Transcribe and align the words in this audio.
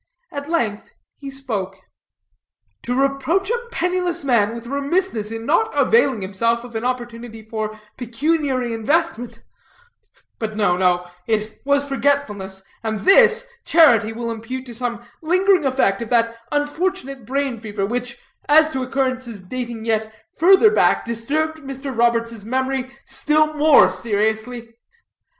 At 0.31 0.49
length 0.49 0.89
he 1.19 1.29
spoke: 1.29 1.77
"To 2.81 2.95
reproach 2.95 3.51
a 3.51 3.67
penniless 3.69 4.23
man 4.23 4.55
with 4.55 4.65
remissness 4.65 5.29
in 5.31 5.45
not 5.45 5.69
availing 5.77 6.21
himself 6.23 6.63
of 6.63 6.75
an 6.75 6.83
opportunity 6.83 7.43
for 7.43 7.79
pecuniary 7.97 8.73
investment 8.73 9.43
but, 10.39 10.55
no, 10.55 10.75
no; 10.75 11.05
it 11.27 11.61
was 11.67 11.85
forgetfulness; 11.87 12.63
and 12.81 13.01
this, 13.01 13.47
charity 13.63 14.11
will 14.11 14.31
impute 14.31 14.65
to 14.65 14.73
some 14.73 15.05
lingering 15.21 15.65
effect 15.65 16.01
of 16.01 16.09
that 16.09 16.35
unfortunate 16.51 17.23
brain 17.27 17.59
fever, 17.59 17.85
which, 17.85 18.17
as 18.49 18.69
to 18.69 18.81
occurrences 18.81 19.39
dating 19.39 19.85
yet 19.85 20.11
further 20.35 20.71
back, 20.71 21.05
disturbed 21.05 21.59
Mr. 21.59 21.95
Roberts's 21.95 22.43
memory 22.43 22.89
still 23.05 23.53
more 23.53 23.87
seriously." 23.87 24.73